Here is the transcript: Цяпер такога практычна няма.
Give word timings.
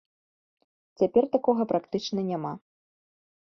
Цяпер 1.01 1.23
такога 1.37 1.63
практычна 1.73 2.19
няма. 2.33 2.53